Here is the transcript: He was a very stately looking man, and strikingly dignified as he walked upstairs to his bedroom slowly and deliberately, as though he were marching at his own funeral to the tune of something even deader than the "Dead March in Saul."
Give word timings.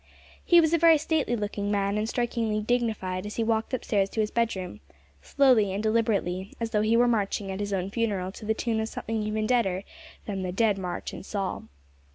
He 0.43 0.59
was 0.59 0.73
a 0.73 0.79
very 0.79 0.97
stately 0.97 1.35
looking 1.35 1.69
man, 1.69 1.95
and 1.95 2.09
strikingly 2.09 2.59
dignified 2.59 3.27
as 3.27 3.35
he 3.35 3.43
walked 3.43 3.71
upstairs 3.71 4.09
to 4.09 4.19
his 4.19 4.31
bedroom 4.31 4.79
slowly 5.21 5.71
and 5.73 5.83
deliberately, 5.83 6.53
as 6.59 6.71
though 6.71 6.81
he 6.81 6.97
were 6.97 7.07
marching 7.07 7.51
at 7.51 7.59
his 7.59 7.71
own 7.71 7.91
funeral 7.91 8.31
to 8.31 8.45
the 8.45 8.55
tune 8.55 8.79
of 8.79 8.89
something 8.89 9.21
even 9.21 9.45
deader 9.45 9.83
than 10.25 10.41
the 10.41 10.51
"Dead 10.51 10.79
March 10.79 11.13
in 11.13 11.21
Saul." 11.21 11.65